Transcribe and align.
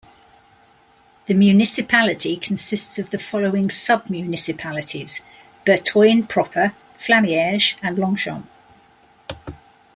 The 1.27 1.35
municipality 1.35 2.35
consists 2.35 2.97
of 2.97 3.11
the 3.11 3.19
following 3.19 3.69
sub-municipalities: 3.69 5.21
Bertogne 5.63 6.23
proper, 6.27 6.73
Flamierge, 6.97 7.75
and 7.83 7.99
Longchamps. 7.99 8.47